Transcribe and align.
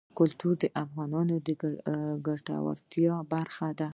کلتور 0.17 0.53
د 0.63 0.65
افغانانو 0.83 1.35
د 1.47 1.47
ګټورتیا 2.27 3.15
برخه 3.33 3.67
ده. 3.79 3.89